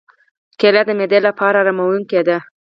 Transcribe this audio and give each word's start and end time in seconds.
کېله 0.59 0.81
د 0.87 0.89
معدې 0.97 1.19
لپاره 1.27 1.55
آراموونکې 1.61 2.21
ده. 2.27 2.37